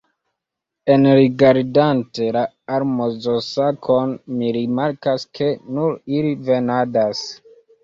[0.93, 2.41] Enrigardante la
[2.79, 7.25] almozosakon mi rimarkas, ke nur ili venadas.